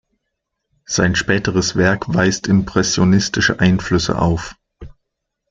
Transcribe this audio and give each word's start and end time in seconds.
Sein 0.87 1.13
späteres 1.13 1.75
Werk 1.75 2.11
weist 2.11 2.47
impressionistische 2.47 3.59
Einflüsse 3.59 4.17
auf. 4.17 4.55